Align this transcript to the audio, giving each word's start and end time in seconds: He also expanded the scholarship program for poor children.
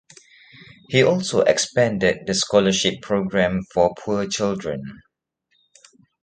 He 0.89 1.03
also 1.03 1.41
expanded 1.41 2.25
the 2.25 2.33
scholarship 2.33 3.03
program 3.03 3.61
for 3.71 3.93
poor 4.03 4.25
children. 4.27 4.81